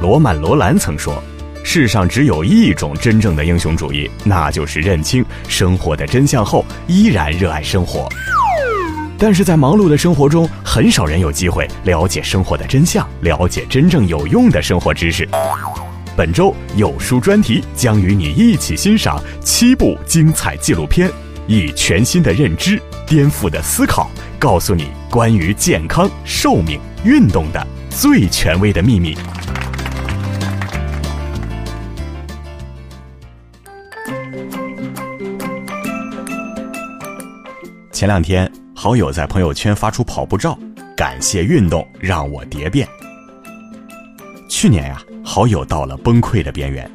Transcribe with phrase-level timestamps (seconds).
[0.00, 1.22] 罗曼·罗兰曾说
[1.62, 8.08] ：“世上只有一种真正的英雄主义，那就是认清生活的真相后依然热爱生活。”
[9.18, 15.28] 但是在忙碌的生活中，很少人有机会了解生活的真相，了解真正有用的生活知识。
[16.16, 21.10] 本周有书专题将与你一起欣赏七部精彩纪录片，
[21.46, 29.14] 以全新的认知、颠覆的思考，告诉你关于健康、寿命、运动的最权威的秘密。
[38.00, 38.50] 前两天。
[38.74, 40.58] 好友在朋友圈发出跑步照，
[40.96, 42.88] 感谢运动让我蝶变。
[44.48, 46.90] 去年呀，好友到了崩溃的边缘，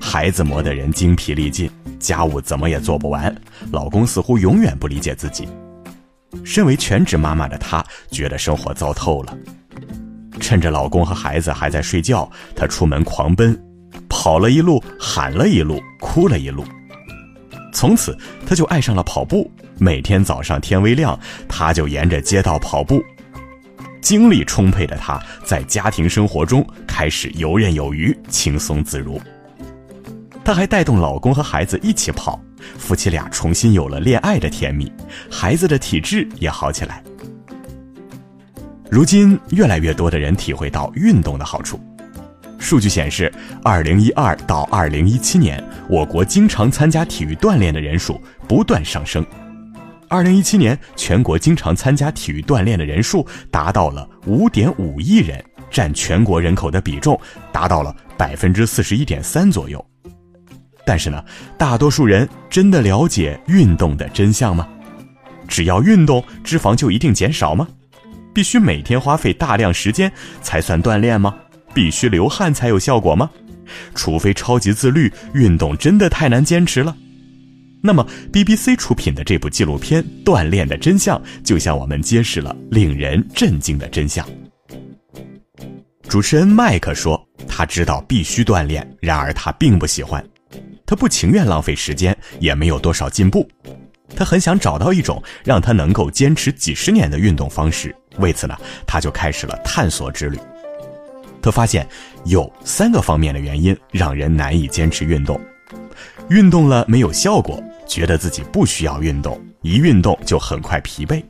[0.00, 3.32] 孩子磨得人精疲力尽，家务怎么也做不完，
[3.70, 5.48] 老公似乎永远不理解自己。
[6.44, 7.80] 身为全职妈妈的她，
[8.10, 9.38] 觉得生活糟透了。
[10.40, 13.56] 趁着老公和孩子还在睡觉，她出门狂奔，
[14.08, 16.64] 跑了一路，喊了一路，哭了一路。
[17.72, 19.48] 从此，她就爱上了跑步。
[19.78, 23.02] 每天早上天微亮，他就沿着街道跑步。
[24.00, 29.20] 精力充沛的他，在家庭生活中开始游刃有余、轻松自如。
[30.44, 32.40] 他还带动老公和孩子一起跑，
[32.78, 34.90] 夫妻俩重新有了恋爱的甜蜜，
[35.30, 37.02] 孩子的体质也好起来。
[38.90, 41.78] 如今，越来越多的人体会到运动的好处。
[42.58, 43.30] 数据显示，
[43.62, 49.24] 二零一二到二零一七年，我国经常参加体育锻炼的人数不断上升。
[50.08, 57.18] 二零一七年，全国经常参加体育锻炼的人数达到了五点五亿人，占全国人口的比重
[57.52, 59.84] 达到了百分之四十一点三左右。
[60.86, 61.22] 但是呢，
[61.58, 64.66] 大多数人真的了解运动的真相吗？
[65.46, 67.68] 只要运动，脂肪就一定减少吗？
[68.32, 71.34] 必须每天花费大量时间才算锻炼吗？
[71.74, 73.28] 必须流汗才有效果吗？
[73.94, 76.96] 除非超级自律，运动真的太难坚持了。
[77.80, 84.28] 那么，BBC 出品的这部纪录片《锻炼的真相》就向我们揭示了令人震惊的真相。
[86.08, 90.24] 主持人麦克说：“他知道必须锻炼，然而他并不喜欢，
[90.86, 93.48] 他不情愿浪费时间，也没有多少进步。
[94.16, 97.94] 他很想找到一种让他能够坚持几十年的运动方式。
[98.18, 100.38] 为此呢，他就开始了探索之旅。
[101.40, 101.86] 他发现
[102.24, 105.40] 有三个方面的原因让人难以坚持运动。”
[106.30, 111.22] 运动了没有效果，觉得自己不需要运动，一运动就很快疲惫。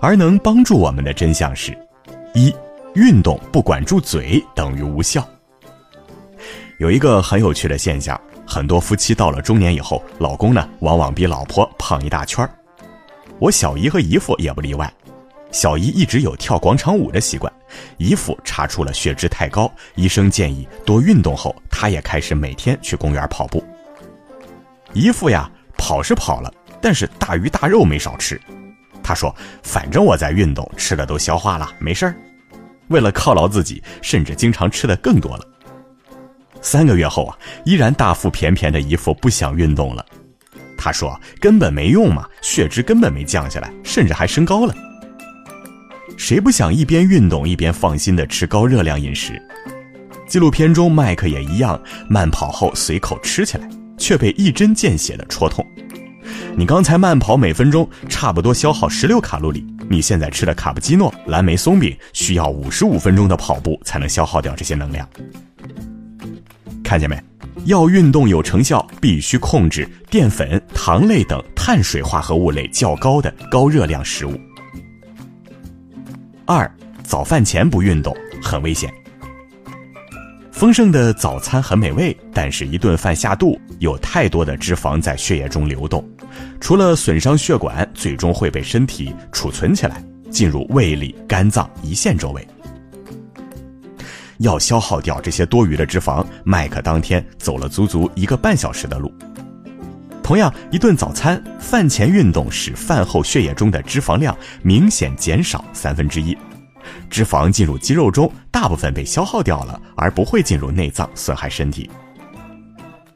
[0.00, 1.76] 而能帮助我们的真相是：
[2.32, 2.54] 一，
[2.94, 5.26] 运动不管住嘴等于无效。
[6.78, 12.50] 有一个很有趣的现象，很多夫妻到了中年以后，老公呢往往比老婆胖一大圈儿。
[13.40, 14.92] 我小姨和姨父也不例外。
[15.52, 17.50] 小姨一直有跳广场舞的习惯，
[17.96, 23.64] 姨父查出了血脂太高，医生建议多运动后，他也开始每天去公园跑步。
[24.92, 28.40] 姨父呀，跑是跑了，但是大鱼大肉没少吃。
[29.02, 32.14] 他说：“反正我在运动，吃的都消化了，没事儿。”
[32.88, 35.44] 为了犒劳自己，甚至经常吃的更多了。
[36.60, 40.04] 三个月后啊，依然大腹便便的姨父不想运动了。
[40.76, 44.74] 他说：“根本没用嘛，血脂根本没降下来，甚至还升高了。”
[46.16, 49.40] 谁不想一边运动一边放心的吃高热量饮食？
[50.28, 53.68] 纪录片中，麦克也一样，慢跑后随口吃起来，
[53.98, 55.64] 却被一针见血的戳痛。
[56.56, 65.08] 你刚才慢跑每分钟差不多消耗十六卡路里，你现在吃的卡布基诺、蓝莓松饼需要五十五分钟的跑步才能消耗掉这些能量。
[66.82, 67.20] 看见没？
[67.64, 74.40] 要运动有成效，必须控制淀粉、糖类等碳水化合物类较高的高热量食物。
[76.46, 76.70] 二，
[77.02, 78.92] 早饭前不运动很危险。
[80.52, 86.08] 丰盛的早餐很美味，但是一顿饭下肚，有太多的脂肪在血液中流动，
[86.60, 92.46] 除了损伤血管，最终会被身体储存起来，进入胃里、肝脏、胰腺周围。
[94.38, 99.12] 要消耗掉这些多余的脂肪，麦克当天走了足足一个半小时的路。
[100.26, 106.36] 同样，一顿早餐，饭前运动使饭后血液中的脂肪量明显减少三分之一，
[107.08, 111.88] 脂肪进入肌肉中，大部分被消耗掉了，而不会进入内脏损害身体。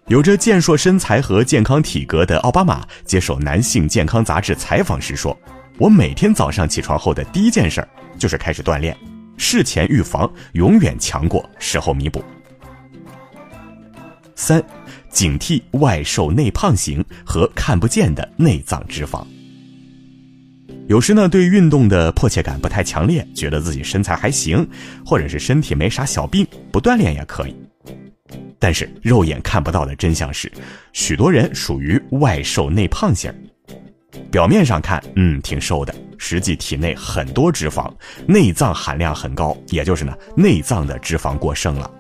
[0.06, 5.36] 有着健硕身材和健康体格的奥巴马接受《男性健康》杂志采访时说
[5.78, 7.88] ：“我每天早上起床后的第一件事儿
[8.20, 8.96] 就是开始锻炼，
[9.36, 12.22] 事前预防永远强过事后弥补。”
[14.36, 14.62] 三。
[15.10, 19.24] 警惕外瘦内胖型和看不见的内脏脂肪。
[20.86, 24.66] 有时呢，对运动的迫切感不太强烈，觉得自己身材还行，
[25.04, 27.54] 或者是身体没啥小病，不锻炼也可以。
[28.58, 30.50] 但是肉眼看不到的真相是，
[30.92, 33.32] 许多人属于外瘦内胖型。
[34.30, 37.92] 表面上看，嗯，挺瘦的，实际体内很多脂肪，
[38.26, 41.90] 内脏含量很高，也就是呢，内脏的脂肪过剩了。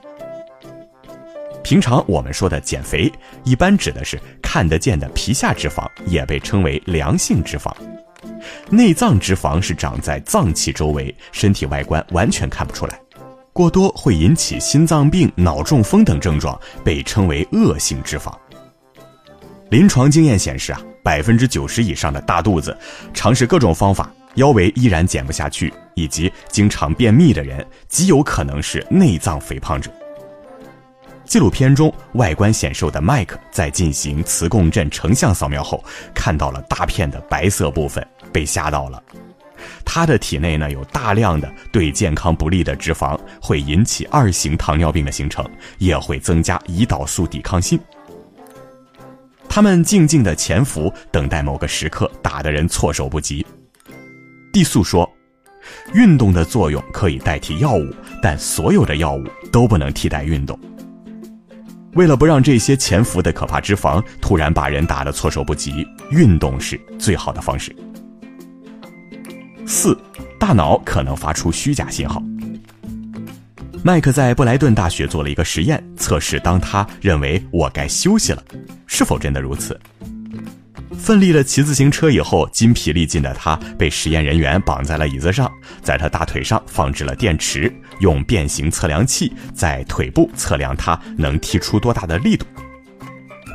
[1.70, 3.08] 平常我们说的减肥，
[3.44, 7.72] 一般指的是看得见的皮下脂肪，也被称为良性脂肪。
[8.68, 13.00] 内脏脂肪是长在脏器周围，身体外观完全看不出来，
[13.52, 18.34] 过多会引起心脏病、脑中风等症状，被称为恶性脂肪。
[19.70, 22.76] 临床经验显示啊，百分之九十以上的大肚子，
[23.14, 29.88] 尝试各种方法，腰围依然减不下去，以及经常便秘的人，极有可能是内脏肥胖者。
[31.30, 35.80] 纪录片中，外观显瘦的麦克在进行磁共振成像扫描后，
[36.12, 39.00] 看到了大片的白色部分，被吓到了。
[39.84, 45.48] 他的体内呢有大量的对健康不利的脂肪，会引起二型糖尿病的形成，
[45.78, 47.78] 也会增加胰岛素抵抗性。
[49.48, 53.46] 他们静静的潜伏，等待某个时刻，打的人措手不及。
[54.52, 55.08] 地素说
[55.94, 57.86] ：“运动的作用可以代替药物，
[58.20, 59.22] 但所有的药物
[59.52, 60.58] 都不能替代运动。”
[61.94, 67.74] 为了不让这些潜伏的可怕脂肪突然把人打得措手不及，运动是最好的方式。
[69.66, 69.96] 四，
[70.38, 72.22] 大脑可能发出虚假信号。
[73.82, 78.42] 麦克在布莱顿大学做了一个实验，测试当他认为我该休息了，
[78.86, 79.78] 是否真的如此。
[81.00, 85.50] 奋力的骑自行车以后，筋疲力尽的他被实验人员绑在了椅子上，
[85.82, 92.44] 在他大腿上放置了电池，用变形测量器在腿部测量他能踢出多大的力度。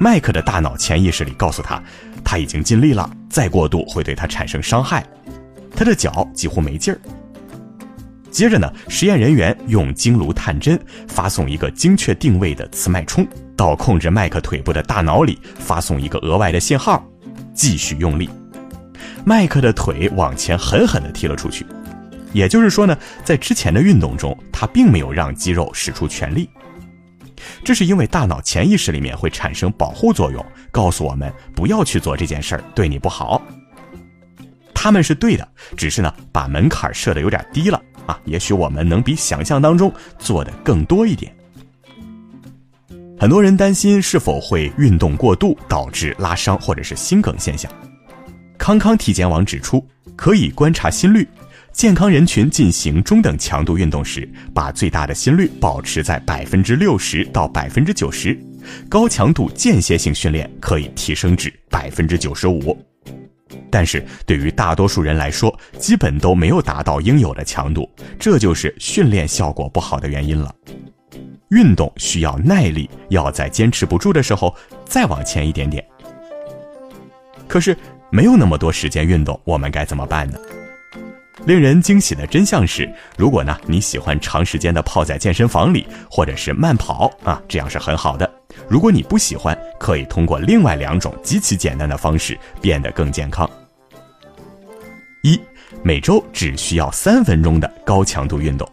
[0.01, 1.81] 麦克的大脑潜意识里告诉他，
[2.23, 5.05] 他已经尽力了，再过度会对他产生伤害。
[5.75, 6.99] 他的脚几乎没劲儿。
[8.31, 10.77] 接着呢，实验人员用经颅探针
[11.07, 13.25] 发送一个精确定位的磁脉冲
[13.55, 17.07] 到控制麦克腿部的大脑里，发送一个额外的信号。
[17.55, 18.29] 继续用力，
[19.25, 21.65] 麦克的腿往前狠狠地踢了出去。
[22.33, 26.49] 也就是说呢，在之前的运动中，他并没有让肌肉使出全力。
[27.63, 33.41] 这是因为大脑潜意识里面会产生保护作用，告诉我们不要去做这件事儿，对你不好。
[34.73, 35.47] 他们是对的，
[35.77, 38.19] 只是呢，把门槛设的有点低了啊。
[38.25, 41.33] 也许我们能比想象当中做的更多一点。
[43.17, 47.71] 很多人担心是否会运动过度导致拉伤或者是心梗现象。
[48.57, 49.85] 康康体检网指出，
[50.17, 51.25] 可以观察心率，
[51.71, 58.37] 健康人群进行中等强度运动时，把最大的心率保持在百分之六十到百分之九十，
[58.89, 62.77] 高强度间歇性训练可以提升至百分之九十五。
[63.71, 67.89] 但是对于大多数人来说，基本都没有达到应有的强度，
[68.19, 70.53] 这就是训练效果不好的原因了。
[71.55, 74.53] 运动需要耐力，要在坚持不住的时候
[74.83, 75.81] 再往前一点点。
[77.47, 77.75] 可是
[78.11, 80.37] 没有那么多时间运动，我们该怎么办呢？
[81.45, 88.29] 令人惊喜的真相是，如果呢你喜欢长时间的泡在健身房里，或者是慢跑啊，这样是很好的。
[88.67, 93.49] 如果你不喜欢，可以通过另外两种极其简单的方式变得更健康。
[95.23, 95.39] 一，
[95.83, 98.69] 每周只需要三分钟的高强度运动。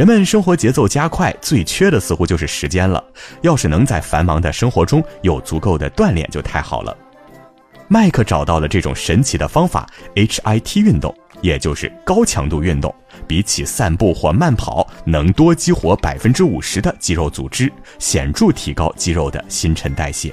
[0.00, 3.04] 人们生活节奏加快，最缺的似乎就是时间了。
[3.42, 6.96] 要是能在繁忙的生活中有足够的锻炼，就太好了。
[7.86, 12.94] 麦克找到了这种神奇的方法：HIT 运动，也就是高强度运动，
[13.26, 20.32] 比起散步或慢跑，能多激活百分之五十的肌肉组织，显著提高肌肉的新陈代谢。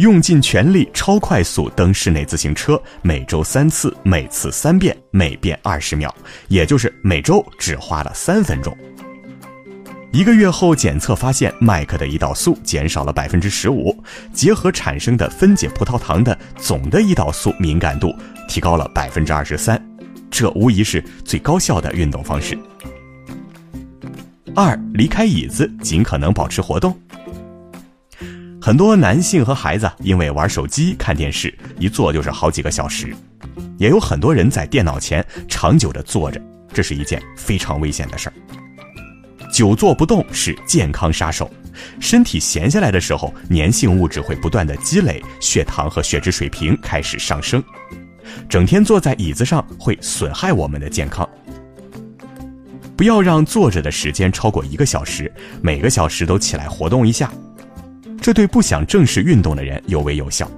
[0.00, 6.10] 用尽全力超快速蹬室内自行车，每周三次，每次三遍，每遍二十秒，
[6.48, 8.74] 也就是每周只花了三分钟。
[10.10, 13.94] 一个月后检测发现，麦克的胰岛素减少了百分之十五，
[14.32, 18.10] 结合产生的分解葡萄糖的总的胰岛素敏感度
[18.48, 19.78] 提高了百分之二十三，
[20.30, 22.58] 这无疑是最高效的运动方式。
[24.54, 26.98] 二，离开椅子，尽可能保持活动。
[28.62, 33.08] 很多男性和孩子因为玩手机、看电视，一坐就是好几个小时；
[33.78, 36.38] 也有很多人在电脑前长久的坐着，
[36.70, 38.34] 这是一件非常危险的事儿。
[39.50, 41.50] 久坐不动是健康杀手，
[42.00, 47.64] 身体闲下来的时候，粘性物质会不断的积累，血糖和血脂水平开始上升。
[48.46, 51.26] 整天坐在椅子上会损害我们的健康。
[52.94, 57.32] 不要让坐着的时间超过一个小时，每个小时都起来活动一下。
[58.20, 60.48] 这对不想正式运动的人尤为有效。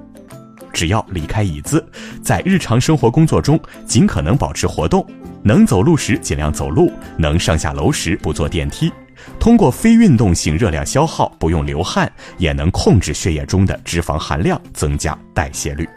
[0.73, 1.87] 只要离开椅子，
[2.23, 5.07] 在日常生活工作中尽可能保持活动，
[5.43, 8.91] 能走路时尽量走路，能上下楼时不坐电梯。
[9.39, 15.89] 通过非运动性热量消耗，不用流汗，也能控制血液中的脂肪含量，增加代谢率。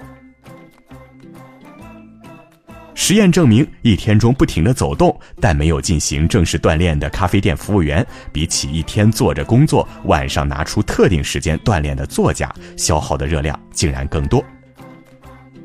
[2.98, 14.44] 实验证明，一天中不停的走动，但没有进行正式锻炼的咖啡店服务员，比起一天坐着工作，晚上拿出特定时间锻炼的作家，消耗的热量竟然更多。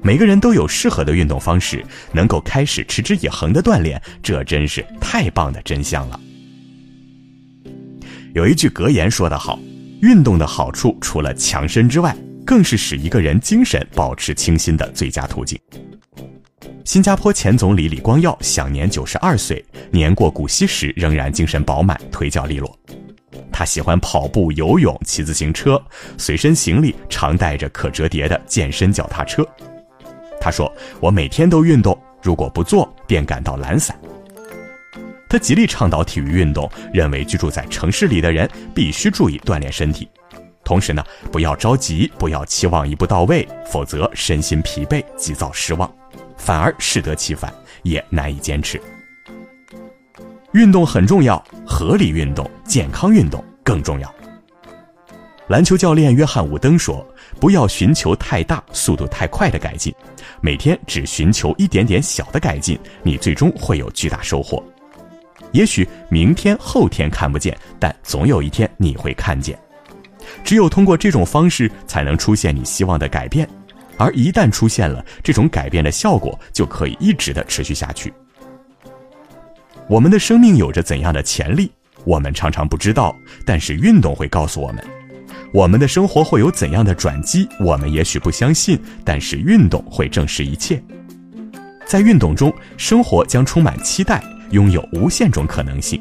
[0.02, 6.20] 每个人都有适合的运动方式，能够开始持之以恒的锻炼，这真是太棒的真相了。
[8.34, 9.58] 有一句格言说得好，
[10.02, 15.58] 运动的好处除了强身之外，更是使一个人精神保持清新的最佳途径。
[16.84, 22.76] 新加坡前总理李光耀享年九十二岁，年过古稀时仍然精神饱满，腿脚利落。
[23.52, 25.80] 他喜欢跑步、游泳、骑自行车，
[26.18, 29.46] 随身行李常带着可折叠的健身脚踏车。
[30.40, 33.98] 他说：“我每天都运动，如果不做，便感到懒散。”
[35.28, 40.08] 他极力倡导体育运动，认为居住在城市里的人必须注意锻炼身体，
[40.64, 45.88] 同时呢，不要着急，不要期望一步到位，否则身心疲惫，急躁失望。
[46.40, 48.80] 反而适得其反，也难以坚持。
[50.52, 54.12] 运动很重要，合理运动、健康运动更重要。
[55.48, 57.06] 篮球教练约翰伍登说
[57.38, 59.94] ：“不要寻求太大、速度太快的改进，
[60.40, 64.64] 每天只寻求一点点小的改进，你最终会有巨大收获。
[65.52, 69.58] 也许明天、后天看不见，但总有一天你会看见。
[70.42, 73.48] 只有通过这种方式，才能出现你希望的改变。”
[74.00, 78.10] 而一旦出现了这种改变的效果，就可以一直的持续下去。
[79.86, 81.70] 我们的生命有着怎样的潜力，
[82.04, 83.14] 我们常常不知道，
[83.44, 84.82] 但是运动会告诉我们；
[85.52, 90.82] 我们的生活会有怎样的转机，我们也许不相信，但是运动会证实一切。
[91.84, 96.00] 在运动中，生活将充满期待，拥有无限种可能性，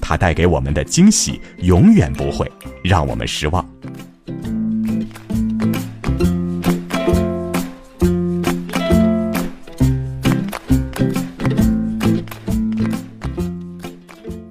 [0.00, 2.48] 它带给我们的惊喜永远不会
[2.84, 3.68] 让我们失望。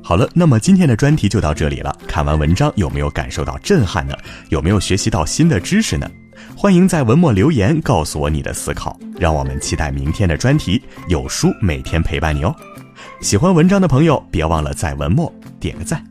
[0.09, 1.95] 好了，那么今天的专题就到这里了。
[2.07, 4.15] 看完文章有没有感受到震撼呢？
[4.49, 6.09] 有没有学习到新的知识呢？
[6.57, 10.81] 欢迎在文末留言告诉我你的思考，让我们期待明天的专题。
[11.09, 12.55] 有书每天陪伴你哦。
[13.21, 16.03] 喜欢文章的朋友，别忘了在文末点个赞。